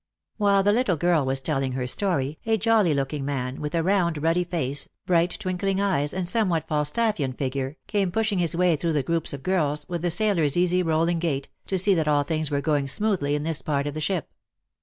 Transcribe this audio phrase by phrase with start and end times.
[0.37, 4.17] While the little girl was telling her story, a jolly looking man, with a round
[4.23, 9.03] ruddy face, bright twinkling eyes, and somewhat Falstaffian figure, came pushing his way through the
[9.03, 12.61] groups of girls, with the sailor's easy rolling gait, to see that all things were
[12.61, 14.29] going smoothly in this part of his ship.